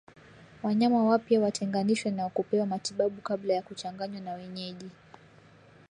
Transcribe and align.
Wanyama 0.63 1.03
wampya 1.03 1.39
watenganishwe 1.39 2.11
na 2.11 2.29
kupewa 2.29 2.65
matibabu 2.65 3.21
kabla 3.21 3.53
ya 3.53 3.61
kuchanganywa 3.61 4.21
na 4.21 4.33
wenyeji 4.33 4.91